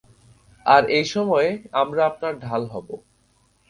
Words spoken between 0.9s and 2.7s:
এই সময়ে, আমরা আপনার ঢাল